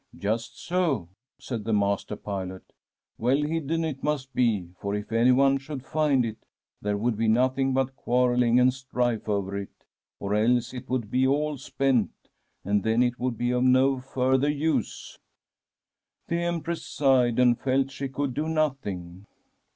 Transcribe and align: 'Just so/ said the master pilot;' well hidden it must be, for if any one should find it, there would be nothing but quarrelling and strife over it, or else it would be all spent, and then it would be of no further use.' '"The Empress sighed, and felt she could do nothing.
'Just 0.17 0.57
so/ 0.57 1.09
said 1.37 1.63
the 1.63 1.73
master 1.73 2.15
pilot;' 2.15 2.73
well 3.19 3.37
hidden 3.37 3.85
it 3.85 4.01
must 4.03 4.33
be, 4.33 4.69
for 4.79 4.95
if 4.95 5.11
any 5.11 5.31
one 5.31 5.59
should 5.59 5.85
find 5.85 6.25
it, 6.25 6.39
there 6.81 6.97
would 6.97 7.15
be 7.15 7.27
nothing 7.27 7.71
but 7.71 7.95
quarrelling 7.95 8.59
and 8.59 8.73
strife 8.73 9.29
over 9.29 9.55
it, 9.55 9.85
or 10.19 10.33
else 10.33 10.73
it 10.73 10.89
would 10.89 11.11
be 11.11 11.27
all 11.27 11.55
spent, 11.55 12.09
and 12.65 12.81
then 12.81 13.03
it 13.03 13.19
would 13.19 13.37
be 13.37 13.51
of 13.51 13.61
no 13.63 13.99
further 13.99 14.49
use.' 14.49 15.19
'"The 16.29 16.39
Empress 16.41 16.83
sighed, 16.83 17.37
and 17.37 17.59
felt 17.59 17.91
she 17.91 18.09
could 18.09 18.33
do 18.33 18.49
nothing. 18.49 19.27